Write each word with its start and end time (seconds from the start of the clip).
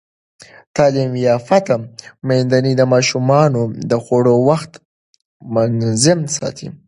تعلیم 0.75 1.11
یافته 1.27 1.75
میندې 2.27 2.71
د 2.75 2.81
ماشومانو 2.93 3.61
د 3.89 3.91
خوړو 4.03 4.35
وخت 4.49 4.71
منظم 5.53 6.19
ساتي. 6.37 6.67